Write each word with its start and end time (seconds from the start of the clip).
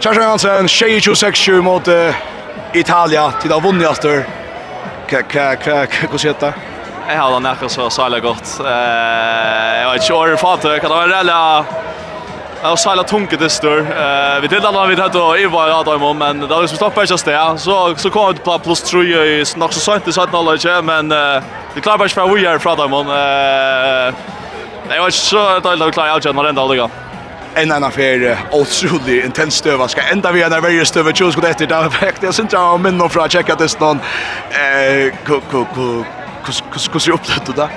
Kjærsson 0.00 0.22
Hansen, 0.22 0.66
26-20 0.66 1.60
mot 1.60 1.88
uh, 1.88 2.14
Italia, 2.72 3.26
til 3.36 3.52
av 3.52 3.60
vunnjaster. 3.60 4.22
Hva 5.10 6.20
sier 6.22 6.38
det? 6.40 6.52
Jeg 7.10 7.18
har 7.18 7.34
den 7.34 7.48
akkurat 7.50 7.74
så 7.74 7.88
særlig 7.92 8.22
godt. 8.24 8.54
Jeg 8.64 9.90
vet 9.90 10.06
ikke 10.06 10.16
året 10.16 10.40
fatet, 10.40 10.78
kan 10.80 10.88
det 10.88 11.02
være 11.02 11.12
reelle... 11.12 11.36
Jag 12.62 12.78
sa 12.78 12.90
særlig 12.90 13.06
tunga 13.08 13.36
det 13.40 13.50
stör. 13.50 14.40
Vi 14.40 14.48
tillade 14.48 14.78
när 14.78 14.86
vi 14.86 15.00
hade 15.00 15.18
å 15.18 15.36
Eva 15.36 15.68
jag 15.68 15.76
hade 15.76 15.94
imorgon 15.94 16.18
men 16.18 16.40
då 16.48 16.60
liksom 16.60 16.76
stoppet 16.76 17.04
ikke 17.04 17.18
sted. 17.18 17.60
Så 17.60 17.96
så 17.96 18.10
kom 18.10 18.32
vi 18.32 18.40
på 18.40 18.58
pluss 18.58 18.82
3 18.82 19.00
i 19.04 19.44
nok 19.56 19.72
så 19.72 19.80
sønt 19.80 20.08
i 20.08 20.12
17 20.12 20.34
år, 20.34 20.54
ikke? 20.54 20.82
men 20.82 21.08
vi 21.74 21.80
klarer 21.80 21.98
bare 21.98 22.08
ikke 22.08 22.20
för 22.20 22.34
vi 22.34 22.46
är 22.46 22.58
från 22.58 22.76
dem. 22.76 22.92
Jeg 24.88 24.96
Jag 24.96 25.08
ikke 25.08 25.12
så 25.12 25.38
att 25.38 25.64
jag 25.64 25.94
klarar 25.94 26.20
jag 26.24 26.34
när 26.34 26.42
den 26.42 26.54
dagen 26.54 26.90
en 27.54 27.72
annan 27.72 27.92
fer 27.92 28.38
otrolig 28.52 29.24
intens 29.24 29.54
stöva 29.54 29.88
ska 29.88 30.00
ända 30.00 30.32
vi 30.32 30.48
när 30.48 30.60
varje 30.60 30.84
stöva 30.84 31.12
tjus 31.12 31.36
går 31.36 31.46
efter 31.46 31.66
där 31.66 31.86
effekt 31.86 32.22
jag 32.22 32.34
syns 32.34 32.52
jag 32.52 32.80
men 32.80 32.98
någon 32.98 33.20
att 33.20 33.32
checka 33.32 33.54
det 33.54 33.80
någon 33.80 34.00
eh 34.50 35.12
ko 35.26 35.40
ko 35.50 35.64
ko 35.74 36.04
kus 36.44 36.62
kus 36.72 36.88
kus 36.88 37.08
upp 37.08 37.26
det 37.46 37.52
då 37.56 37.68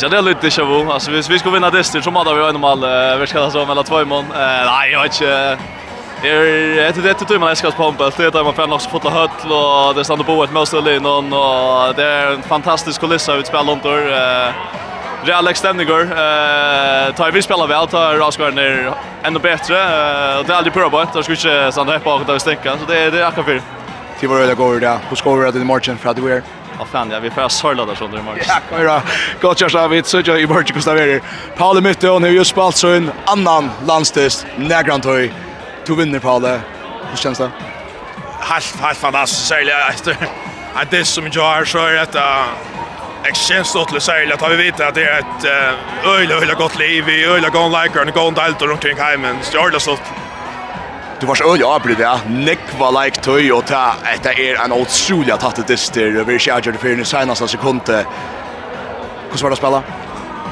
Ja, 0.00 0.08
det 0.08 0.16
är 0.16 0.22
lite 0.22 0.50
chavu. 0.50 0.90
Alltså 0.90 1.10
vi 1.10 1.22
vi 1.28 1.38
ska 1.38 1.50
vinna 1.50 1.70
det 1.70 1.84
så 1.84 2.10
måste 2.10 2.34
vi 2.34 2.40
ha 2.40 2.52
normal. 2.52 3.18
Vi 3.20 3.26
ska 3.26 3.50
så 3.50 3.66
mellan 3.66 3.84
två 3.84 4.04
mål. 4.04 4.24
Nej, 4.34 4.92
jag 4.92 5.02
vet 5.02 5.12
inte. 5.12 5.58
Er 6.24 6.92
det 6.92 7.02
det 7.02 7.26
tøyman 7.26 7.56
ska 7.56 7.70
på 7.70 7.82
pumpe, 7.82 8.04
det 8.16 8.34
er 8.34 8.44
man 8.44 8.54
får 8.54 8.72
också 8.72 8.90
fotla 8.90 9.10
höll 9.10 9.52
och 9.52 9.94
det 9.94 10.04
stannar 10.04 10.24
på 10.24 10.44
ett 10.44 10.52
møstelig 10.52 11.02
någon 11.02 11.32
och 11.32 11.94
det 11.96 12.04
är 12.04 12.32
en 12.32 12.42
fantastisk 12.42 13.00
kuliss 13.00 13.28
vi 13.28 13.42
då. 13.52 13.72
under. 13.72 14.52
Alex 15.30 15.58
Stendigur. 15.58 16.02
Eh 16.02 17.14
tar 17.14 17.30
vi 17.30 17.42
spela 17.42 17.66
väl 17.66 17.86
tar 17.88 18.14
Rasgården 18.16 18.58
är 18.58 18.94
ännu 19.22 19.38
bättre 19.38 19.78
Eh, 19.82 20.46
det 20.46 20.52
är 20.52 20.56
aldrig 20.56 20.74
prova. 20.74 21.04
det 21.14 21.22
skulle 21.22 21.36
inte 21.36 21.72
Sandra 21.72 21.98
på 21.98 22.12
att 22.12 22.40
stänka 22.42 22.78
så 22.78 22.84
det 22.84 22.98
är 22.98 23.10
det 23.10 23.26
akkurat 23.26 23.46
för. 23.46 23.62
Till 24.20 24.28
var 24.28 24.40
det 24.40 24.54
går 24.54 24.80
där. 24.80 24.98
På 25.08 25.16
skorar 25.16 25.52
det 25.52 25.58
i 25.58 25.64
matchen 25.64 25.98
för 25.98 26.10
att 26.10 26.16
det 26.16 26.32
är 26.32 26.42
Ja 26.78 26.84
fan, 26.92 27.10
ja, 27.10 27.20
vi 27.20 27.30
får 27.30 27.48
sörla 27.48 27.84
där 27.84 27.94
sånt 27.94 28.14
i 28.14 28.16
morgon. 28.16 28.40
Ja, 28.48 28.54
kom 28.70 28.84
då. 28.86 29.00
Gott 29.40 29.58
körs 29.58 29.74
av 29.74 29.94
ett 29.94 30.06
söjö 30.06 30.36
i 30.36 30.46
morgon 30.46 30.64
kostar 30.64 30.94
vi. 30.94 31.20
Paul 31.56 31.80
Mytte 31.80 32.10
och 32.10 32.22
nu 32.22 32.28
just 32.28 32.50
spalt 32.50 32.76
så 32.76 32.88
en 32.88 33.10
annan 33.26 33.70
landstest. 33.86 34.46
Nägrantöj. 34.56 35.32
Du 35.86 35.94
vinner 35.94 36.18
Paul. 36.18 36.46
Hur 36.46 37.16
känns 37.16 37.38
det? 37.38 37.50
Helt, 38.40 38.80
helt 38.80 38.98
fantastiskt. 38.98 39.46
Särskilt 39.46 39.70
efter 39.90 40.16
att 40.74 40.90
det 40.90 41.04
som 41.04 41.28
jag 41.32 41.42
har 41.42 41.64
så 41.64 41.78
är 41.78 41.96
att 41.96 42.16
extremt 43.24 43.66
stort 43.66 43.88
till 43.88 44.00
sig 44.00 44.32
att 44.32 44.50
vi 44.50 44.56
vet 44.56 44.80
att 44.80 44.94
det 44.94 45.04
är 45.04 45.18
ett 45.18 45.44
öle 46.04 46.34
öle 46.34 46.54
gott 46.54 46.78
liv 46.78 47.08
i 47.08 47.24
öle 47.24 47.48
gång 47.48 47.72
like 47.82 48.00
och 48.00 48.14
gång 48.14 48.34
dalt 48.34 48.62
runt 48.62 48.72
omkring 48.72 48.96
hemmen. 48.96 49.36
Stjärda 49.42 49.80
så 49.80 49.98
Du 51.20 51.26
var 51.26 51.34
så 51.34 51.54
öle 51.54 51.64
avbryt 51.64 51.98
det. 51.98 52.20
Nick 52.28 52.58
var 52.78 53.04
like 53.04 53.20
toy 53.20 53.52
och 53.52 53.66
ta 53.66 53.94
det 54.22 54.50
är 54.50 54.64
en 54.64 54.72
otroligt 54.72 55.40
tatt 55.40 55.56
det 55.66 56.10
där 56.10 56.24
vi 56.24 56.38
charger 56.38 56.72
för 56.72 56.88
den 56.88 57.04
senaste 57.04 57.48
sekunden. 57.48 58.04
Hur 59.30 59.42
var 59.42 59.50
det 59.50 59.56
spela? 59.56 59.82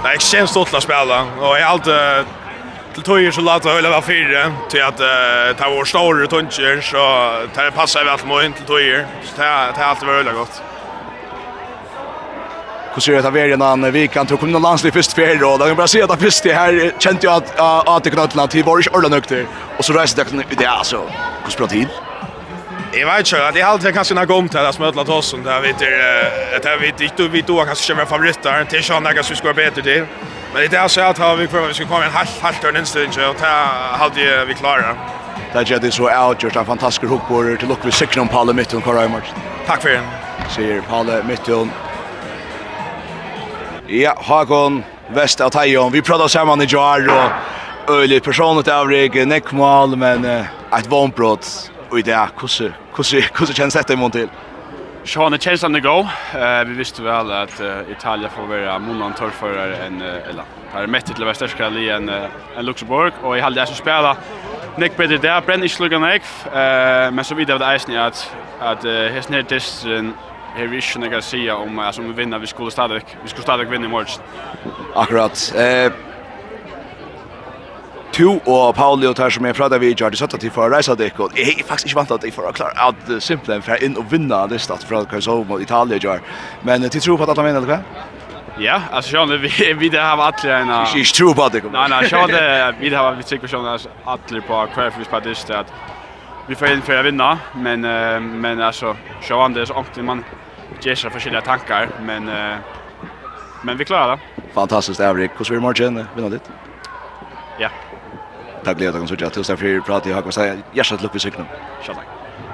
Nej, 0.04 0.14
extremt 0.14 0.50
stort 0.50 0.74
att 0.74 0.82
spela 0.82 1.22
och 1.22 1.58
jag 1.58 1.62
alltid 1.62 1.94
till 2.94 3.02
tojer 3.02 3.30
så 3.30 3.40
låter 3.40 3.70
öle 3.70 3.88
vara 3.88 4.02
fyra 4.02 4.52
till 4.68 4.82
att 4.82 5.00
uh, 5.00 5.56
ta 5.58 5.70
vår 5.70 5.84
stora 5.84 6.26
tuncher 6.26 6.80
så 6.80 6.96
tar 7.54 7.64
det 7.64 7.70
passar 7.70 8.04
väl 8.04 8.26
mot 8.26 8.56
till 8.56 8.66
tojer. 8.66 9.06
Så 9.24 9.36
det 9.36 9.46
det 9.46 9.82
har 9.82 9.84
alltid 9.84 10.08
varit 10.08 10.26
öle 10.26 10.32
gott 10.32 10.62
hur 12.94 13.00
ser 13.00 13.12
det 13.12 13.18
att 13.18 13.34
vara 13.34 13.46
innan 13.46 13.92
vi 13.92 14.08
kan 14.08 14.26
ta 14.26 14.36
komma 14.36 14.58
landslag 14.58 14.92
först 14.92 15.12
för 15.12 15.44
och 15.44 15.58
då 15.58 15.64
kan 15.64 15.76
bara 15.76 15.88
se 15.88 16.02
att 16.02 16.20
först 16.20 16.42
det 16.42 16.52
här 16.52 16.92
kände 16.98 17.20
jag 17.22 17.34
att 17.34 17.88
att 17.88 18.04
det 18.04 18.10
knutna 18.10 18.28
till 18.28 18.38
var 18.38 18.46
till 18.46 18.64
Boris 18.64 18.88
Orlanökter 18.88 19.46
och 19.78 19.84
så 19.84 19.92
reste 19.92 20.24
det 20.24 20.56
det 20.58 20.66
alltså 20.66 20.98
hur 21.44 21.50
spelar 21.50 21.68
tid? 21.68 21.88
Jag 22.92 23.06
vet 23.06 23.26
ikke, 23.26 23.50
det 23.54 23.60
har 23.60 23.72
alltid 23.72 23.94
kanske 23.94 24.14
några 24.14 24.26
gånger 24.26 24.48
til 24.48 24.60
det 24.60 24.72
som 24.72 24.84
ødela 24.84 25.12
oss, 25.12 25.30
det 25.30 25.52
er 25.52 25.60
vi 25.60 25.72
det 25.72 26.66
er 26.66 26.78
vidt, 26.80 27.18
det 27.18 27.32
vi 27.32 27.40
då 27.40 27.64
kanske 27.64 27.92
er 27.92 27.96
kanskje 27.96 28.02
ikke 28.02 28.06
favoritter, 28.06 28.64
det 28.64 28.74
er 28.74 28.78
ikke 28.78 29.00
noe 29.00 29.22
som 29.22 29.30
vi 29.30 29.36
skal 29.36 29.54
bedre 29.54 30.06
men 30.52 30.70
det 30.70 30.76
är 30.76 30.88
så 30.88 31.00
har 31.02 31.36
vi 31.36 31.46
för 31.46 31.68
vi 31.68 31.74
ska 31.74 31.84
komma 31.84 32.04
en 32.04 32.10
halv 32.10 32.28
halv 32.42 32.54
turn 32.62 32.76
innstilling, 32.76 33.12
så 33.12 33.20
det 33.20 34.24
er 34.24 34.44
vi 34.44 34.54
klara. 34.54 34.96
Det 35.52 35.70
är 35.70 35.78
det 35.78 35.92
så 35.92 36.08
avgjort, 36.08 36.56
en 36.56 36.66
fantastisk 36.66 37.10
hoppårer 37.10 37.56
till 37.56 37.68
lukke 37.68 37.84
vi 37.84 37.92
sikre 37.92 38.20
om 38.20 38.28
Palle 38.28 38.64
kvar 38.64 38.94
hva 38.94 39.04
er 39.04 39.22
Tack 39.66 39.82
för 39.82 39.88
det. 39.88 40.02
Sier 40.48 40.82
Paul 40.88 41.06
Mitton 41.24 41.70
Ja, 43.92 44.14
Hakon, 44.18 44.84
Vest 45.08 45.40
av 45.40 45.50
Tajon. 45.50 45.92
Vi 45.92 46.02
pratar 46.02 46.28
samman 46.28 46.62
i 46.62 46.64
jar 46.64 47.08
och 47.86 47.94
öjligt 47.94 48.24
personligt 48.24 48.68
avrik, 48.68 49.14
Neckmal 49.14 49.96
men 49.96 50.24
ett 50.24 50.86
vånbrott. 50.88 51.72
Och 51.90 51.98
i 51.98 52.02
det, 52.02 52.28
hur, 52.40 52.72
hur, 52.96 53.38
hur 53.38 53.46
känns 53.46 53.74
detta 53.74 53.92
imorgon 53.92 54.10
till? 54.10 54.28
Sean 55.04 55.32
är 55.32 55.38
känslan 55.38 55.72
det 55.72 55.80
go. 55.80 56.06
Eh 56.34 56.64
vi 56.64 56.74
visste 56.74 57.02
väl 57.02 57.30
att 57.30 57.60
uh, 57.60 57.90
Italien 57.90 58.30
får 58.30 58.46
vara 58.46 58.78
månaden 58.78 59.12
torr 59.12 59.30
för 59.30 59.72
en 59.86 60.02
uh, 60.02 60.08
eller 60.08 60.44
har 60.72 60.86
mätt 60.86 61.06
till 61.06 61.24
västra 61.24 61.68
i 61.70 61.90
en 61.90 62.08
uh, 62.08 62.24
en 62.56 62.64
Luxemburg 62.64 63.12
och 63.22 63.38
i 63.38 63.40
halvdags 63.40 63.76
spela 63.76 64.16
Nick 64.76 64.96
Peter 64.96 65.18
där 65.18 65.40
bränn 65.40 65.64
ich 65.64 65.72
slugger 65.72 65.98
Nick. 65.98 66.22
Eh 66.46 67.10
men 67.12 67.24
så 67.24 67.34
vidare 67.34 67.58
det 67.58 67.94
är 67.94 67.98
att 67.98 68.34
att 68.60 68.84
hästen 69.12 69.34
är 69.34 69.42
testen 69.42 70.14
är 70.56 70.66
vi 70.66 70.76
inte 70.76 70.98
några 70.98 71.22
säga 71.22 71.56
om 71.56 71.78
alltså 71.78 72.00
om 72.00 72.06
vi 72.06 72.12
vinner 72.12 72.38
vi 72.38 72.46
skulle 72.46 72.70
stadigt 72.70 73.16
vi 73.22 73.28
skulle 73.28 73.42
stadigt 73.42 73.70
vinna 73.70 73.86
i 73.86 73.88
matchen. 73.88 74.22
Akkurat. 74.94 75.52
Eh 75.56 75.92
Tu 78.12 78.26
og 78.46 78.74
Pauli 78.74 79.06
og 79.06 79.16
Tar 79.16 79.30
som 79.30 79.44
jeg 79.46 79.54
prater 79.54 79.78
vi 79.78 79.92
i 79.92 79.94
Jardi 80.00 80.18
Søtta 80.18 80.36
til 80.36 80.50
for 80.50 80.66
å 80.66 80.72
reise 80.72 80.96
deg, 80.98 81.14
og 81.22 81.36
jeg 81.38 81.60
er 81.60 81.66
faktisk 81.66 81.86
ikke 81.86 81.98
vant 82.00 82.10
at 82.10 82.24
jeg 82.26 82.34
får 82.34 82.56
klare 82.58 82.88
at 82.88 83.22
simpelthen 83.22 83.62
for 83.62 83.84
inn 83.84 83.94
og 83.96 84.08
vinne 84.10 84.40
det 84.50 84.58
stedet 84.60 84.84
fra 84.84 85.20
så 85.22 85.36
mot 85.46 85.62
Italia 85.62 85.96
i 85.96 86.18
Men 86.62 86.90
til 86.90 87.00
tro 87.00 87.16
på 87.18 87.22
at 87.22 87.30
alle 87.30 87.42
mener, 87.42 87.62
eller 87.62 87.70
hva? 87.70 87.80
Ja, 88.58 88.82
alltså 88.92 89.16
jag 89.16 89.26
vi 89.26 89.72
vi 89.72 89.88
det 89.88 90.00
har 90.00 90.16
varit 90.16 90.44
en 90.44 90.70
av... 90.70 90.96
Ikke 90.96 91.14
tro 91.14 91.34
på 91.34 91.48
det. 91.48 91.62
Nej, 91.72 91.88
nej, 91.88 92.08
jag 92.10 92.28
det 92.28 92.74
vi 92.80 92.88
det 92.90 92.96
har 92.96 93.14
vi 93.14 93.22
tycker 93.22 93.48
schon 93.48 93.66
att 93.66 94.28
på 94.46 94.66
kvar 94.74 94.90
för 94.90 95.04
spadist 95.04 95.50
att 95.50 95.72
vi 96.46 96.54
får 96.54 96.68
in 96.68 96.82
för 96.82 96.96
att 96.96 97.06
vinna 97.06 97.38
men 97.54 97.84
uh, 97.84 98.20
men 98.20 98.62
alltså 98.62 98.96
så 99.22 99.40
Anders 99.40 99.70
och 99.70 99.98
man 99.98 100.24
ger 100.80 100.94
sig 100.94 101.10
olika 101.14 101.40
tankar 101.40 101.88
men 102.00 102.28
uh, 102.28 102.56
men 103.62 103.76
vi 103.76 103.84
klarar 103.84 104.16
det. 104.16 104.18
Fantastiskt 104.54 105.00
Avrik. 105.00 105.30
Hur 105.36 105.44
ska 105.44 105.54
vi 105.54 105.60
matchen 105.60 106.06
vinna 106.16 106.28
dit? 106.28 106.50
Ja. 107.58 107.68
Tack 108.64 108.80
Leo 108.80 108.92
tack 108.92 109.08
så 109.08 109.14
mycket. 109.14 109.32
Tusen 109.32 109.56
för 109.56 109.78
att 109.78 109.86
prata 109.86 110.08
i 110.08 110.12
Hakon 110.12 110.32
säga 110.32 110.56
hjärtat 110.72 111.02
lucka 111.02 111.18
cykeln. 111.18 111.46
Tack. 111.86 111.96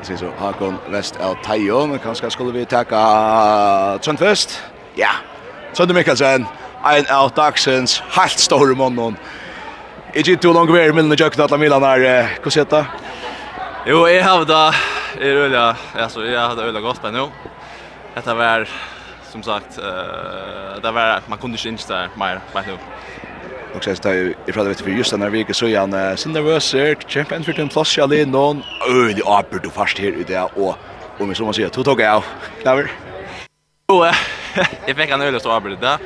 Vi 0.09 0.17
så 0.17 0.31
Hakon 0.39 0.77
West 0.89 1.21
av 1.21 1.35
Tayo 1.45 1.87
men 1.87 1.99
kanske 1.99 2.31
skulle 2.31 2.53
vi 2.53 2.65
tacka 2.65 3.99
Trondfest. 4.03 4.63
Ja. 4.95 5.11
Trond 5.75 5.95
Mikkelsen 5.95 6.47
ein 6.87 7.07
av 7.11 7.33
dagsens 7.35 8.03
helt 8.15 8.41
store 8.41 8.75
mannen. 8.75 9.17
Ikke 10.17 10.37
tog 10.41 10.55
langt 10.57 10.73
vei 10.73 10.87
i 10.87 10.93
middelen 10.95 11.13
i 11.13 11.19
kjøkken 11.21 11.51
la 11.51 11.59
Milan 11.61 11.85
her. 11.85 12.31
hva 12.43 12.51
sier 12.53 12.65
det? 12.71 12.85
Jo, 13.87 14.01
jeg 14.11 14.19
har 14.25 14.43
da, 14.43 14.73
jeg 15.15 15.31
er 15.31 15.45
øyla, 15.45 15.77
altså, 15.95 16.25
jeg 16.27 16.41
har 16.41 16.57
da 16.59 16.65
øyla 16.67 16.81
godt 16.83 16.99
på 16.99 17.11
nå. 17.15 17.29
Dette 18.17 18.33
var, 18.35 18.65
som 19.31 19.43
sagt, 19.47 19.79
uh, 19.79 20.83
det 20.83 20.91
var, 20.95 21.23
man 21.31 21.39
kunne 21.39 21.55
ikke 21.55 21.69
innstå 21.69 22.01
mer, 22.19 22.41
på 22.53 22.65
nå. 22.67 22.75
Och 23.77 23.85
sen 23.85 23.97
tar 23.97 24.13
jag 24.13 24.35
ifrån 24.47 24.69
vet 24.69 24.81
för 24.81 24.91
just 24.91 25.13
när 25.17 25.31
vi 25.31 25.39
gick 25.39 25.55
så 25.55 25.67
igen 25.67 26.17
så 26.17 26.29
nervös 26.29 26.75
är 26.75 26.95
champion 26.95 27.45
för 27.45 27.53
den 27.53 27.69
plats 27.69 27.99
jag 27.99 28.11
led 28.11 28.29
någon 28.29 28.63
öh 28.89 29.17
det 29.17 29.23
apper 29.27 29.59
du 29.59 29.71
fast 29.71 29.99
här 29.99 30.09
ute 30.09 30.43
och 30.43 30.77
om 31.19 31.29
vi 31.29 31.35
så 31.35 31.45
man 31.45 31.55
säger 31.55 31.69
tog 31.69 32.01
jag 32.01 32.15
av. 32.15 32.25
Klaver. 32.63 32.91
Jo, 33.89 34.05
jeg 34.87 34.97
fikk 34.97 35.11
en 35.11 35.23
öl 35.23 35.41
så 35.41 35.51
apper 35.51 35.77
det, 35.77 35.99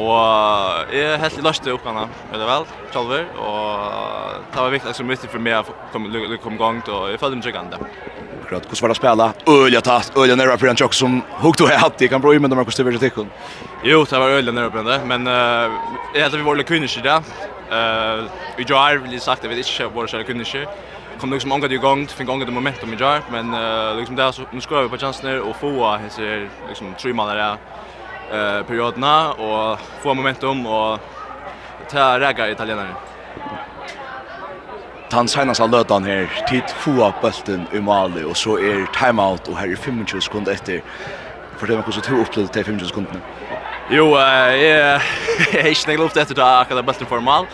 Og 0.00 0.88
jeg 0.88 1.04
er 1.04 1.18
helt 1.20 1.36
i 1.36 1.42
løst 1.44 1.60
til 1.64 1.74
oppgavene, 1.76 2.06
veldig 2.30 2.46
vel, 2.48 2.62
Kjolver, 2.94 3.26
og 3.36 4.44
det 4.54 4.60
var 4.62 4.70
viktig, 4.72 4.94
viktig 5.10 5.28
for 5.28 5.44
meg 5.44 5.58
å 5.58 5.74
komme, 5.92 6.38
kom 6.40 6.56
gang 6.60 6.78
og 6.88 7.10
jeg 7.12 7.20
følte 7.20 7.36
meg 7.36 7.44
tryggende. 7.44 7.80
Akkurat, 8.42 8.68
hvordan 8.70 8.82
var 8.82 8.92
det 8.92 8.96
å 8.96 9.00
spille? 9.00 9.26
Ølja 9.52 9.82
tatt, 9.84 10.16
ølja 10.16 10.38
nærmere 10.38 10.60
på 10.62 10.70
en 10.70 10.80
tjokk 10.80 10.96
som 10.96 11.18
hukk 11.42 11.60
du 11.60 11.66
har 11.68 11.82
hatt, 11.84 12.00
jeg 12.00 12.08
kan 12.12 12.24
bra 12.24 12.32
imende 12.32 12.56
meg 12.56 12.64
hvordan 12.64 12.88
det 12.88 13.12
var 13.18 13.28
Jo, 13.84 14.04
det 14.08 14.22
var 14.22 14.38
ølja 14.38 14.56
nærmere 14.56 14.72
på 14.72 14.80
en, 14.80 15.06
men 15.12 15.28
uh, 15.28 15.76
jeg 16.14 16.24
heter 16.24 16.40
vi 16.40 16.48
var 16.48 16.56
litt 16.56 16.72
kunniske 16.72 17.04
det. 17.04 17.18
Uh, 17.68 18.24
I 18.56 18.64
jar 18.64 18.96
vil 19.04 19.12
jeg 19.12 19.24
sagt 19.24 19.44
jeg 19.44 19.52
vet 19.52 19.60
ikke 19.60 19.92
hvor 19.92 20.08
var 20.08 20.24
litt 20.24 20.32
kunniske. 20.32 20.64
Kom 21.20 21.36
liksom 21.36 21.52
ångat 21.52 21.72
i 21.72 21.78
gang, 21.78 22.08
fikk 22.08 22.32
ångat 22.32 22.48
i 22.48 22.56
momentum 22.56 22.96
i 22.96 22.96
jar, 22.96 23.20
men 23.30 23.52
uh, 23.52 23.92
liksom 24.00 24.16
det 24.16 24.32
så 24.32 24.48
nu 24.52 24.64
skår 24.64 24.86
vi 24.86 24.94
på 24.96 25.04
chansene 25.04 25.36
og 25.44 25.52
få 25.60 25.76
hese 26.00 26.46
liksom, 26.70 26.96
tre 26.96 27.12
mann 27.12 27.28
der, 27.28 27.58
eh 28.32 28.66
perioderna 28.66 29.32
och 29.32 29.78
få 30.02 30.14
momentum 30.14 30.66
och 30.66 30.98
ta 31.90 32.20
räga 32.20 32.50
italienare. 32.50 32.94
Han 35.12 35.28
signas 35.28 35.58
har 35.58 35.68
lötan 35.68 36.04
han 36.04 36.28
tid 36.48 36.62
få 36.76 37.12
bulten 37.22 37.66
i 37.72 37.80
Mali, 37.80 38.24
och 38.24 38.36
så 38.36 38.58
är 38.58 38.86
timeout, 38.86 39.48
och 39.48 39.56
här 39.56 39.68
är 39.72 39.76
25 39.76 40.20
sekunder 40.20 40.52
efter. 40.52 40.82
För 41.56 41.66
det 41.66 41.76
meg 41.76 41.84
kanske 41.84 42.10
du 42.10 42.20
opplevde 42.20 42.52
till 42.52 42.64
25 42.64 42.88
sekunder. 42.88 43.20
Jo, 43.90 44.16
jeg 44.16 44.62
er 44.70 45.68
ikke 45.68 45.90
nek 45.90 45.98
luft 46.00 46.16
etter 46.16 46.34
da 46.34 46.46
akkurat 46.60 46.86
bølten 46.86 47.06
for 47.06 47.46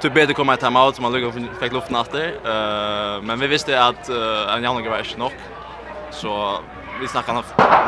Tog 0.00 0.12
bättre 0.12 0.34
komma 0.34 0.52
kom 0.52 0.54
et 0.54 0.60
timeout, 0.60 0.96
så 0.96 1.02
man 1.02 1.12
lukket 1.12 1.50
fikk 1.60 1.72
luften 1.72 1.96
eh 1.96 3.22
Men 3.22 3.40
vi 3.40 3.46
visste 3.46 3.76
at 3.76 4.08
en 4.08 4.62
jævnlig 4.62 4.90
var 4.90 4.98
ikke 4.98 5.18
nok, 5.18 5.32
så 6.10 6.62
vi 7.00 7.08
snakket 7.08 7.34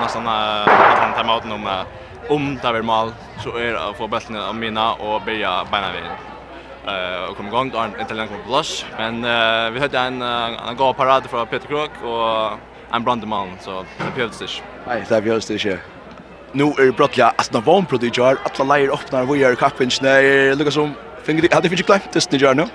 nesten 0.01 0.27
att 0.27 0.99
han 0.99 1.15
timeouten 1.15 1.53
om 1.53 1.67
om 2.35 2.59
det 2.63 2.73
blir 2.73 2.83
mål 2.83 3.13
så 3.45 3.57
är 3.57 3.73
det 3.73 3.81
att 3.85 3.97
få 3.97 4.09
bulten 4.09 4.37
av 4.37 4.55
mina 4.55 4.93
och 4.93 5.23
börja 5.23 5.65
beina 5.71 5.93
vid. 5.93 6.09
Eh 6.87 7.25
och 7.29 7.37
kom 7.37 7.47
igång 7.47 7.71
då 7.71 7.87
inte 8.01 8.15
långt 8.15 8.31
på 8.31 8.51
blush 8.51 8.85
men 8.99 9.15
uh, 9.25 9.71
vi 9.73 9.81
hade 9.81 9.99
en 9.99 10.23
uh, 10.23 10.69
en 10.69 10.77
god 10.77 10.97
parad 10.97 11.23
från 11.31 11.47
Peter 11.47 11.69
Krok 11.69 11.91
och 12.05 12.59
en 12.95 13.05
brandemann 13.05 13.49
så 13.61 13.85
det 13.99 14.15
behövdes 14.15 14.39
det. 14.39 14.47
Nej, 14.87 15.05
det 15.09 15.21
behövdes 15.23 15.47
det 15.47 15.55
inte. 15.55 15.79
Nu 16.53 16.65
är 16.65 16.87
det 16.87 16.93
brottliga 16.93 17.29
att 17.37 17.53
när 17.53 17.61
vån 17.61 17.87
producer 17.87 18.37
att 18.45 18.59
la 18.59 18.65
lejer 18.65 18.91
öppnar 18.93 19.25
vi 19.25 19.39
gör 19.39 19.55
kappvinchen 19.55 20.59
Lucas 20.59 20.75
som 20.75 20.95
finger 21.25 21.55
hade 21.55 21.69
fick 21.69 21.87
klart 21.87 22.13
test 22.13 22.33
nu 22.33 22.55
nu. 22.55 22.67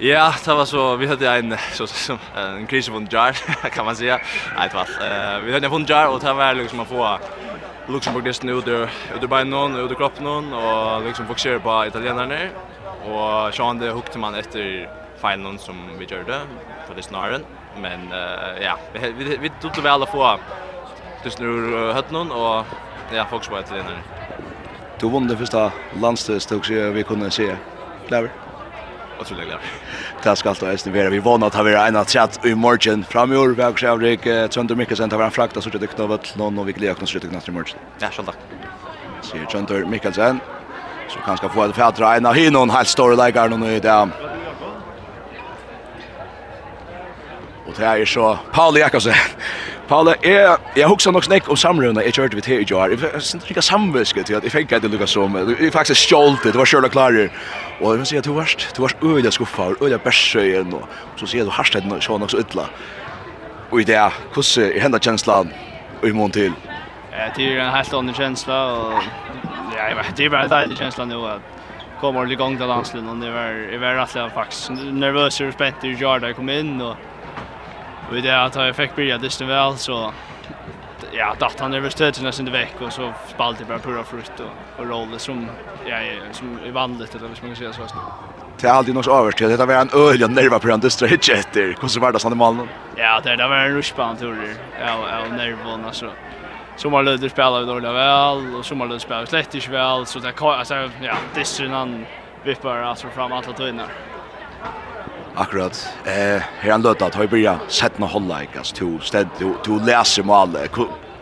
Ja, 0.00 0.34
det 0.44 0.54
var 0.54 0.64
så 0.64 0.96
vi 0.96 1.06
hade 1.06 1.30
en 1.30 1.56
så 1.72 1.86
som 1.86 2.18
en 2.36 2.66
kris 2.66 2.86
från 2.86 3.08
jar 3.10 3.32
kan 3.70 3.84
man 3.84 3.96
säga. 3.96 4.20
Nej, 4.56 4.68
det 4.70 4.76
var 4.76 4.82
eh 4.82 5.40
vi 5.44 5.52
hade 5.52 5.66
en 5.66 5.70
från 5.70 5.84
jar 5.84 6.06
och 6.06 6.20
det 6.20 6.32
var 6.32 6.54
liksom 6.54 6.80
att 6.80 6.88
få 6.88 7.18
Luxemburg 7.88 8.24
det 8.24 8.42
nu 8.42 8.60
där 8.60 8.90
ut 9.14 9.22
ur 9.22 9.44
någon 9.44 9.76
ut 9.76 9.90
ur 9.90 10.22
någon 10.22 10.52
och 10.52 11.04
liksom 11.04 11.26
fokusera 11.26 11.60
på 11.60 11.86
italienarna. 11.86 12.38
Och 13.04 13.54
Sean 13.54 13.78
det 13.78 13.90
hukte 13.90 14.18
man 14.18 14.34
efter 14.34 14.88
finalen 15.16 15.58
som 15.58 15.76
vi 15.98 16.04
gjorde 16.04 16.40
på 16.88 16.94
det 16.96 17.02
snaren. 17.02 17.44
Men 17.80 18.12
uh, 18.12 18.62
ja, 18.62 18.78
vi, 18.92 19.12
vi, 19.12 19.36
vi 19.36 19.50
tog 19.60 19.82
väl 19.82 20.02
att 20.02 20.08
få 20.08 20.38
det 21.24 21.38
nu 21.40 21.92
hött 21.92 22.10
någon 22.10 22.30
och 22.30 22.64
ja, 23.14 23.26
fokus 23.30 23.48
på 23.48 23.58
italienarna. 23.60 23.98
Du 25.00 25.08
vann 25.08 25.28
det 25.28 25.36
första 25.36 25.72
landslaget, 26.00 26.70
vi 26.70 27.02
kunde 27.02 27.30
se. 27.30 27.56
Klaver? 28.08 28.30
Otroligt 29.20 29.46
glad. 29.46 29.60
Det 30.22 30.36
ska 30.36 30.48
alltid 30.48 30.68
och 30.68 30.74
ästen 30.74 30.92
vara. 30.92 31.10
Vi 31.10 31.18
vann 31.18 31.42
att 31.42 31.54
ha 31.54 31.62
varit 31.62 31.76
en 31.76 31.96
att 31.96 32.10
chat 32.10 32.46
i 32.46 32.54
morgon 32.54 33.04
framöver. 33.04 33.48
Vi 33.48 33.64
också 33.64 33.86
har 33.86 34.00
jag 34.02 34.52
Tjönder 34.52 34.74
Mikkelsen 34.74 35.10
tar 35.10 35.18
varit 35.18 35.34
frakta 35.34 35.60
så 35.60 35.70
det 35.70 35.78
dukna 35.78 36.04
av 36.04 36.20
någon 36.36 36.58
och 36.58 36.68
vi 36.68 36.72
glädjer 36.72 37.02
oss 37.02 37.16
ut 37.16 37.30
knast 37.30 37.48
i 37.48 37.50
morgon. 37.50 37.78
Ja, 37.98 38.08
så 38.12 38.22
tack. 38.22 38.36
Ser 39.22 39.46
Tjönder 39.46 39.84
Mikkelsen. 39.84 40.40
Så 41.08 41.18
kanske 41.18 41.48
få 41.48 41.66
det 41.66 41.72
för 41.72 41.82
att 41.82 41.96
dra 41.96 42.16
en 42.16 42.26
av 42.26 42.34
hinnon 42.34 42.70
helt 42.70 42.88
stor 42.88 43.16
lägger 43.16 43.48
någon 43.48 43.64
i 43.64 43.80
det. 43.80 44.08
Och 47.66 47.74
det 47.76 47.84
är 47.84 48.04
så 48.04 48.38
Paul 48.52 48.76
Jakobsen. 48.76 49.14
Paula, 49.88 50.12
jeg, 50.20 50.56
jeg 50.76 50.88
husker 50.88 51.14
nok 51.16 51.24
snakk 51.24 51.46
om 51.48 51.56
samrøvna 51.56 52.02
jeg 52.04 52.12
kjørte 52.18 52.36
vidt 52.36 52.46
her 52.50 52.60
i 52.60 52.66
jar. 52.68 52.92
Jeg 52.92 53.22
synes 53.24 53.46
ikke 53.48 53.62
samviske 53.64 54.20
til 54.28 54.36
at 54.36 54.44
jeg 54.44 54.52
fikk 54.52 54.74
det 54.84 54.90
lukka 54.92 55.06
som. 55.08 55.36
Jeg 55.48 55.72
faktisk 55.72 56.02
stjålte, 56.02 56.52
det 56.52 56.60
var 56.60 56.68
sjøla 56.68 56.90
klarer. 56.92 57.32
Og 57.80 57.94
jeg 57.94 58.02
vil 58.02 58.10
si 58.10 58.18
at 58.20 58.28
du 58.28 58.34
varst, 58.36 58.66
du 58.76 58.82
varst 58.84 59.00
øyla 59.00 59.32
skuffa, 59.32 59.70
øyla 59.80 59.96
bærsøyen, 60.04 60.76
og 60.76 60.84
så 61.16 61.30
sier 61.32 61.48
du 61.48 61.54
harstet 61.56 61.88
og 61.88 62.04
sjå 62.04 62.18
nok 62.20 62.34
så 62.34 62.44
ytla. 62.44 62.68
Og 63.70 63.80
i 63.80 63.88
det, 63.88 63.96
hvordan 64.34 64.68
er 64.68 64.80
henda 64.84 65.00
kjenslan 65.00 65.56
i 66.04 66.12
mån 66.12 66.36
til? 66.36 66.52
Det 67.36 67.48
er 67.48 67.64
en 67.64 67.72
helt 67.72 67.94
annen 67.96 68.14
kjensla, 68.14 68.58
og 68.76 68.98
ja, 69.72 69.88
jeg 69.88 69.96
vet, 70.02 70.16
det 70.16 70.26
er 70.26 70.36
bare 70.36 70.50
en 70.50 70.52
deilig 70.52 70.82
kjensla 70.82 71.08
nå, 71.08 71.24
at 71.32 71.54
kommer 72.00 72.28
til 72.28 72.38
gang 72.38 72.60
til 72.60 72.68
landslinjen, 72.68 73.08
og 73.10 73.24
det 73.24 73.32
var, 73.34 73.56
jeg 73.72 73.80
var 73.80 74.02
rettelig 74.02 74.32
faktisk 74.36 74.82
nervøs 74.92 75.40
og 75.40 75.56
spent 75.56 75.84
i 75.88 75.96
jar 75.96 76.20
da 76.20 76.30
jeg 76.30 76.36
kom 76.36 76.52
inn, 76.52 76.76
og 76.84 77.07
Och 78.08 78.14
det 78.14 78.44
att 78.44 78.54
jag 78.54 78.76
fick 78.76 78.96
börja 78.96 79.18
distan 79.18 79.48
väl 79.48 79.76
så 79.76 80.12
ja, 81.12 81.34
datt 81.38 81.60
han 81.60 81.74
över 81.74 81.90
stödet 81.90 82.22
nästan 82.22 82.44
det 82.44 82.52
veck 82.52 82.74
och 82.80 82.92
så 82.92 83.12
spalt 83.28 83.58
det 83.58 83.64
bara 83.64 83.78
pura 83.78 84.04
frukt 84.04 84.40
och, 84.40 84.80
och 84.80 84.88
roller 84.88 85.18
som, 85.18 85.46
ja, 85.86 85.96
som 86.32 86.58
är 86.66 86.70
vanligt 86.70 87.14
eller 87.14 87.34
som 87.34 87.48
man 87.48 87.56
kan 87.56 87.56
säga 87.56 87.72
så. 87.88 87.94
Det 88.60 88.66
är 88.66 88.72
alltid 88.72 88.94
något 88.94 89.08
överst. 89.08 89.38
Det 89.38 89.66
var 89.66 89.74
en 89.74 89.90
öl 89.94 90.20
jag 90.20 90.30
nerva 90.30 90.58
på 90.58 90.66
den 90.66 90.80
dystra 90.80 91.08
hitchetter. 91.08 91.76
Hur 91.80 91.88
så 91.88 92.00
var 92.00 92.12
det 92.12 92.18
sådana 92.18 92.62
i 92.62 92.66
Ja, 92.96 93.20
det 93.24 93.36
där 93.36 93.48
var 93.48 93.56
en 93.56 93.74
rushband 93.74 94.18
tur. 94.18 94.56
Ja, 94.80 94.98
ja, 95.10 95.36
nervon 95.36 95.84
alltså. 95.84 96.10
Som 96.76 96.92
har 96.92 97.02
löder 97.02 97.28
spelar 97.28 97.60
vi 97.60 97.66
dåliga 97.66 97.92
väl 97.92 98.54
och 98.54 98.64
som 98.66 98.80
har 98.80 98.86
löder 98.86 98.98
spelar 98.98 99.20
vi 99.20 99.26
slett 99.26 99.54
inte 99.54 99.70
väl 99.70 100.06
så 100.06 100.18
det 100.18 100.32
alltså 100.40 100.74
ja, 101.02 101.14
dystern 101.34 101.70
han 101.70 102.06
vippar 102.44 102.76
alltså 102.76 103.06
fram 103.08 103.32
alla 103.32 103.52
tvinnar. 103.52 103.86
Akkurat. 105.38 105.88
Eh, 106.04 106.12
här 106.60 106.70
han 106.70 106.82
lötat 106.82 107.14
har 107.14 107.22
ju 107.22 107.28
börjat 107.28 107.58
sätta 107.68 107.98
någon 107.98 108.08
hålla 108.08 108.42
i 108.42 108.46
kast 108.46 108.74
till 108.74 108.98
städ 109.02 109.28
till 109.64 109.84
läser 109.86 110.22
mål 110.22 110.56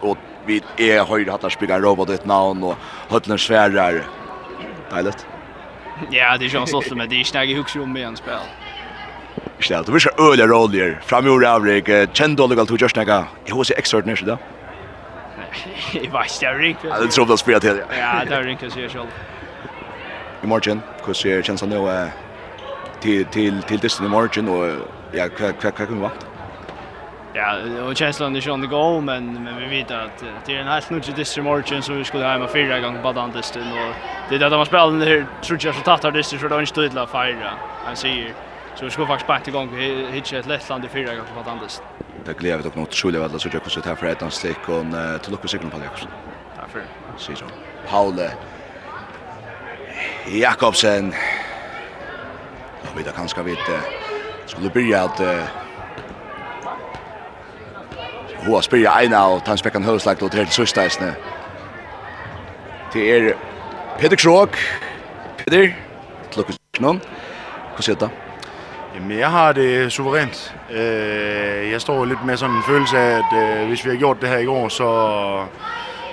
och 0.01 0.19
vi 0.47 0.63
är 0.77 1.05
höjd 1.05 1.29
att 1.29 1.53
spela 1.53 1.81
robot 1.81 2.11
ett 2.11 2.27
namn 2.27 2.63
och 2.63 2.77
Höllen 3.09 3.39
svärar. 3.39 4.07
Dejligt. 4.91 5.27
Ja, 6.11 6.37
det 6.39 6.45
är 6.45 6.61
ju 6.61 6.67
så 6.67 6.83
men 6.95 7.09
det 7.09 7.21
är 7.21 7.25
snägg 7.25 7.57
hooks 7.57 7.75
med 7.75 8.03
en 8.03 8.17
spel. 8.17 8.39
Ställ, 9.61 9.85
du 9.85 9.93
vill 9.93 10.01
öliga 10.19 10.47
roller 10.47 10.91
fram 10.91 11.25
framgjord 11.25 11.45
avrik, 11.45 11.89
kändolig 12.13 12.59
allt 12.59 12.81
just 12.81 12.97
näga. 12.97 13.25
Jag 13.45 13.55
hos 13.55 13.71
extraordinär 13.71 14.17
så 14.17 14.25
det? 14.25 14.39
Jag 15.93 16.01
vet 16.01 16.05
inte, 16.05 16.45
jag 16.45 16.63
rik. 16.63 16.77
Ja, 16.83 16.99
det 17.01 17.09
tror 17.09 17.29
jag 17.29 17.39
spelar 17.39 17.61
till. 17.61 17.83
Ja, 17.99 18.25
det 18.29 18.43
ringer 18.43 18.71
sig 18.71 18.89
själv. 18.89 19.07
I 20.43 20.47
morgon, 20.47 20.81
hur 21.07 21.15
ser 21.15 21.43
känslan 21.43 21.71
nu? 21.71 22.09
till 23.01 23.25
till 23.25 23.63
till 23.63 23.79
Disney 23.79 24.11
Margin 24.11 24.49
och 24.49 24.67
ja 25.13 25.29
vad 25.41 25.55
vad 25.63 25.75
kan 25.75 25.87
vi 25.87 26.01
vart. 26.01 26.25
Ja, 27.35 27.57
och 27.89 27.97
känslan 27.97 28.37
är 28.37 28.41
ju 28.41 28.51
on 28.51 28.63
the 28.63 28.69
go 28.69 29.01
men 29.01 29.45
men 29.45 29.57
vi 29.57 29.67
vet 29.67 29.91
att 29.91 30.25
det 30.47 30.57
är 30.57 30.61
en 30.61 30.69
helt 30.69 30.91
nudge 30.91 31.17
Disney 31.17 31.45
Margin 31.45 31.83
så 31.83 31.93
vi 31.93 32.05
skulle 32.05 32.25
ha 32.25 32.39
med 32.39 32.51
fyra 32.51 32.81
gånger 32.81 33.03
på 33.03 33.13
den 33.13 33.33
testen 33.33 33.63
och 33.63 33.95
det 34.29 34.35
är 34.35 34.39
det 34.39 34.49
de 34.49 34.57
har 34.57 34.65
spelat 34.65 34.91
den 34.91 35.01
här 35.01 35.27
tror 35.43 35.59
jag 35.63 35.75
så 35.75 35.81
tattar 35.81 36.11
det 36.11 36.23
så 36.23 36.37
det 36.37 36.55
är 36.55 36.61
inte 36.61 36.75
tydligt 36.75 37.11
fyra. 37.11 37.51
Han 37.85 37.97
säger 37.97 38.35
så 38.75 38.85
vi 38.85 38.91
skulle 38.91 39.07
faktiskt 39.07 39.27
bara 39.27 39.41
igång 39.47 39.77
hitcha 40.13 40.39
ett 40.39 40.47
Lettland 40.47 40.85
i 40.85 40.89
fyra 40.89 41.15
gånger 41.15 41.43
på 41.45 41.51
den 41.51 41.59
testen. 41.59 41.87
Det 42.25 42.39
glädjer 42.39 42.63
dock 42.63 42.75
något 42.75 42.95
skulle 42.95 43.19
väl 43.19 43.41
så 43.41 43.49
jag 43.53 43.63
kunde 43.63 43.89
ta 43.89 43.97
för 43.97 44.07
ett 44.07 44.23
annat 44.23 44.47
och 44.69 45.23
till 45.23 45.33
lucka 45.33 45.49
cykeln 45.49 45.71
på 45.71 45.79
Jackson. 45.79 46.09
Tack 46.57 46.71
för. 46.71 46.83
Ses 47.17 47.39
så. 47.39 47.45
Paule 47.91 48.31
Jakobsen 50.27 51.15
Vi 52.97 53.03
da 53.03 53.11
kanskje 53.11 53.45
vi 53.45 53.51
inte 53.51 53.81
skulle 54.47 54.71
börja 54.71 55.03
att 55.05 55.21
hur 58.47 58.59
att 58.59 58.65
spela 58.65 59.03
en 59.03 59.15
av 59.15 59.41
Tansbäcken 59.41 59.85
Höslagt 59.85 60.23
och 60.23 60.31
till 60.31 60.47
søsteisene. 60.47 61.15
Det 62.93 63.17
er 63.17 63.35
Peter 63.99 64.17
Krog. 64.17 64.49
Peter 65.39 65.61
til 65.61 65.75
Lukas 66.37 66.59
Knon. 66.73 67.01
Hur 67.77 67.83
ser 67.83 67.95
det? 67.95 68.11
Jamen, 68.95 69.19
jeg 69.19 69.31
har 69.31 69.53
det 69.53 69.93
suverænt. 69.93 70.55
Uh, 70.71 71.71
jeg 71.71 71.81
står 71.81 72.05
lidt 72.05 72.25
med 72.25 72.37
sådan 72.37 72.57
en 72.57 72.63
følelse 72.63 72.99
af, 72.99 73.19
at 73.19 73.61
uh, 73.63 73.69
hvis 73.69 73.85
vi 73.85 73.91
har 73.91 73.97
gjort 73.97 74.21
det 74.21 74.29
her 74.29 74.39
i 74.39 74.45
går, 74.45 74.69
så, 74.69 75.45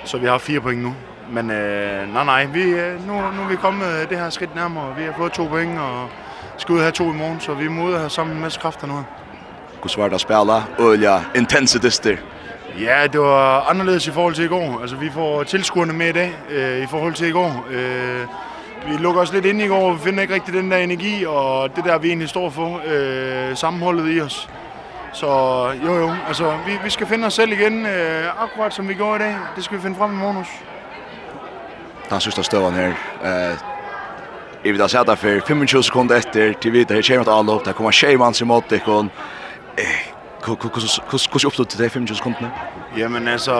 så 0.04 0.18
vi 0.18 0.26
har 0.26 0.38
fire 0.38 0.60
point 0.60 0.82
nu. 0.82 0.94
Men 1.30 1.50
øh, 1.50 2.14
nej, 2.14 2.24
nej, 2.24 2.44
vi, 2.44 2.64
nu, 3.06 3.12
nu 3.12 3.42
er 3.42 3.48
vi 3.48 3.56
kommet 3.56 4.10
det 4.10 4.18
her 4.18 4.30
skridt 4.30 4.54
nærmere. 4.54 4.96
Vi 4.96 5.02
har 5.02 5.14
fået 5.16 5.32
to 5.32 5.44
point, 5.44 5.78
og 5.78 6.08
skal 6.56 6.72
ud 6.72 6.80
have 6.80 6.92
to 6.92 7.04
i 7.12 7.16
morgen, 7.16 7.40
så 7.40 7.54
vi 7.54 7.68
må 7.68 7.82
ud 7.82 7.92
og 7.92 7.98
have 7.98 8.10
sammen 8.10 8.36
en 8.36 8.42
masse 8.42 8.60
kræfter 8.60 8.86
nu. 8.86 9.04
Hvordan 9.80 10.02
var 10.02 10.08
det 10.08 10.14
at 10.14 10.20
spille? 10.20 10.62
Ølja, 10.78 11.20
intense 11.34 11.78
dyster. 11.78 12.16
Ja, 12.80 13.06
det 13.06 13.20
var 13.20 13.60
anderledes 13.70 14.06
i 14.06 14.10
forhold 14.10 14.34
til 14.34 14.44
i 14.44 14.48
går. 14.48 14.78
Altså, 14.80 14.96
vi 14.96 15.10
får 15.10 15.42
tilskuerne 15.42 15.92
med 15.92 16.08
i 16.08 16.12
dag 16.12 16.32
øh, 16.50 16.82
i 16.82 16.86
forhold 16.86 17.14
til 17.14 17.28
i 17.28 17.30
går. 17.30 17.66
Øh, 17.70 18.20
vi 18.88 18.96
lukker 18.96 19.20
os 19.20 19.32
lidt 19.32 19.44
ind 19.44 19.62
i 19.62 19.66
går, 19.66 19.88
og 19.88 19.94
vi 19.94 20.00
finder 20.00 20.22
ikke 20.22 20.34
rigtig 20.34 20.54
den 20.54 20.70
der 20.70 20.76
energi, 20.76 21.24
og 21.26 21.76
det 21.76 21.84
der, 21.84 21.98
vi 21.98 22.08
egentlig 22.08 22.28
står 22.28 22.50
for, 22.50 22.80
øh, 22.86 23.56
sammenholdet 23.56 24.16
i 24.16 24.20
os. 24.20 24.48
Så 25.12 25.26
jo 25.86 25.94
jo, 25.94 26.12
altså 26.28 26.52
vi, 26.66 26.72
vi 26.84 26.90
skal 26.90 27.06
finde 27.06 27.26
os 27.26 27.34
selv 27.34 27.52
igen, 27.52 27.86
øh, 27.86 28.42
akkurat 28.42 28.74
som 28.74 28.88
vi 28.88 28.94
gjorde 28.94 29.16
i 29.16 29.18
dag. 29.18 29.36
Det 29.56 29.64
skal 29.64 29.76
vi 29.76 29.82
finde 29.82 29.96
frem 29.96 30.12
i 30.12 30.16
morgen. 30.16 30.46
Der 32.10 32.18
synes 32.18 32.34
der 32.34 32.42
støveren 32.42 32.74
her. 32.74 32.88
Øh, 33.24 33.73
Jeg 34.64 34.72
vil 34.72 34.80
da 34.80 34.88
se 34.88 34.98
det 34.98 35.18
for 35.18 35.46
25 35.46 35.82
sekunder 35.82 36.16
etter, 36.16 36.52
til 36.60 36.72
vi 36.72 36.84
det 36.84 37.06
her 37.06 37.16
kommer 37.16 37.24
til 37.24 37.38
alle 37.38 37.52
opp, 37.52 37.64
det 37.66 37.74
kommer 37.74 37.90
Sheimans 37.90 38.40
i 38.40 38.44
måte, 38.44 38.80
og 38.86 39.10
hvordan 40.46 41.46
oppstod 41.46 41.64
det 41.64 41.92
25 41.92 42.16
sekundene? 42.16 42.50
Jamen 42.96 43.28
altså, 43.28 43.54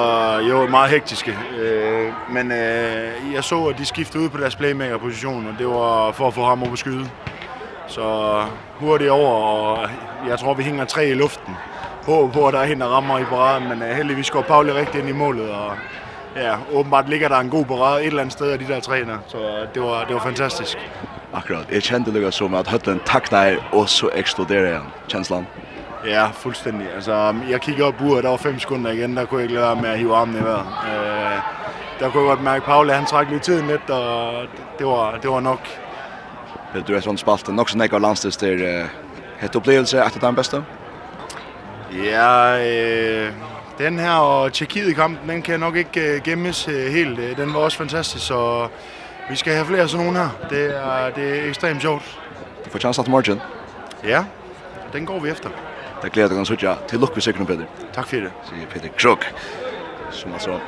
jo, 0.49 0.67
meget 0.67 0.91
hektiske. 0.91 1.39
Øh, 1.59 2.13
men 2.31 2.53
øh, 2.53 3.33
jeg 3.35 3.45
så, 3.45 3.65
at 3.65 3.79
de 3.79 3.85
skiftede 3.85 4.25
ud 4.25 4.29
på 4.29 4.39
deres 4.39 4.57
playmaker-position, 4.57 5.47
og 5.47 5.55
det 5.59 5.67
var 5.67 6.13
for 6.13 6.27
at 6.27 6.35
få 6.35 6.45
ham 6.45 6.63
op 6.63 6.69
på 6.69 6.77
skyde. 6.77 7.11
Så 7.87 8.43
hurtigt 8.75 9.11
over, 9.11 9.31
og 9.31 9.89
jeg 10.29 10.39
tror, 10.39 10.55
vi 10.55 10.63
hænger 10.63 10.85
tre 10.85 11.09
i 11.09 11.15
luften. 11.15 11.55
Håber 12.07 12.33
på, 12.33 12.47
at 12.47 12.55
der 12.55 12.61
er 12.61 12.65
hende, 12.65 12.85
der 12.85 12.91
rammer 12.91 13.19
i 13.19 13.25
paraden, 13.25 13.69
men 13.69 13.83
uh, 13.83 13.89
heldigvis 13.89 14.31
går 14.31 14.43
Pauli 14.43 14.73
rigtig 14.73 15.01
ind 15.01 15.09
i 15.09 15.13
målet, 15.13 15.51
og 15.51 15.73
ja, 16.37 16.57
åbenbart 16.73 17.09
ligger 17.09 17.29
der 17.29 17.39
en 17.39 17.51
god 17.51 17.65
berød 17.65 18.01
et 18.01 18.07
eller 18.07 18.21
andet 18.21 18.33
sted 18.33 18.51
af 18.51 18.59
de 18.59 18.69
der 18.69 18.81
træner, 18.81 19.19
så 19.29 19.39
det 19.75 19.83
var, 19.83 20.05
det 20.05 20.15
var 20.15 20.21
fantastisk. 20.21 20.79
Akkurat. 21.33 21.67
Jeg 21.71 21.83
kjente 21.83 22.15
det 22.15 22.35
som 22.35 22.55
at 22.55 22.69
Høtlen 22.69 23.01
takk 23.05 23.33
er, 23.33 23.57
og 23.73 23.89
så 23.89 24.11
eksploderer 24.15 24.73
han. 24.73 24.87
Kjenslan? 25.09 25.47
Ja, 26.07 26.27
fuldstændig. 26.33 26.87
Altså, 26.95 27.35
jeg 27.51 27.61
kiggede 27.61 27.89
op 27.89 28.01
uret, 28.01 28.25
der 28.25 28.31
var 28.31 28.37
fem 28.37 28.59
sekunder 28.59 28.91
igen, 28.91 29.17
der 29.17 29.25
kunne 29.25 29.41
jeg 29.41 29.45
ikke 29.45 29.55
lade 29.55 29.67
være 29.67 29.83
med 29.83 29.91
at 29.91 29.99
hive 29.99 30.17
armen 30.17 30.37
i 30.37 30.45
vejret. 30.45 30.67
Øh, 30.85 31.41
der 32.01 32.11
kunne 32.11 32.23
jeg 32.23 32.29
godt 32.29 32.43
mærke, 32.43 32.57
at 32.57 32.63
Paula 32.63 32.95
han 32.95 33.07
trak 33.07 33.31
lidt 33.31 33.43
tiden 33.43 33.67
lidt, 33.67 33.91
og 33.91 34.33
det 34.79 34.87
var, 34.87 35.19
det 35.23 35.31
var 35.31 35.41
nok. 35.41 35.61
Vil 36.75 36.83
du 36.83 36.95
er 36.95 37.01
sådan 37.01 37.19
spalt 37.19 37.49
nok 37.49 37.69
så 37.69 37.79
nækker 37.79 37.99
landstid 37.99 38.31
til 38.31 38.63
uh, 38.63 39.45
et 39.45 39.57
oplevelse 39.57 40.03
efter 40.07 40.21
den 40.21 40.35
bedste? 40.35 40.65
Ja, 42.05 42.59
øh, 42.67 43.33
Den 43.79 43.99
her 43.99 44.13
og 44.13 44.53
Tjekkiet-kampen, 44.53 45.31
den 45.31 45.43
kan 45.43 45.61
nok 45.61 45.77
ikke 45.77 46.21
gemmes 46.25 46.65
helt. 46.65 47.37
Den 47.37 47.55
var 47.55 47.61
også 47.61 47.79
fantastisk, 47.79 48.27
så 48.27 48.69
vi 49.31 49.37
skal 49.37 49.53
have 49.53 49.67
flere 49.67 49.89
sådan 49.89 50.07
nogle 50.07 50.19
her. 50.19 50.29
Det 50.51 50.77
er, 50.77 51.11
det 51.11 51.39
er 51.39 51.49
ekstremt 51.49 51.83
sjovt. 51.83 52.21
Du 52.65 52.71
får 52.71 52.79
chance 52.79 53.03
til 53.03 53.11
morgen. 53.11 53.41
Ja, 54.05 54.25
den 54.93 55.07
går 55.07 55.21
vi 55.21 55.31
efter. 55.31 55.49
Det 56.03 56.13
glæder 56.13 56.29
dig, 56.29 56.41
at 56.41 56.49
du 56.49 56.57
kan 56.57 56.77
til 56.89 56.99
lukke 56.99 57.15
vi 57.15 57.21
sikkerne, 57.21 57.47
Peter. 57.47 57.65
Tak 57.93 58.07
for 58.09 58.17
det. 58.17 58.31
Siger 58.49 58.67
Peter 58.67 58.89
Krog, 58.99 59.19
som 60.11 60.33
altså 60.33 60.59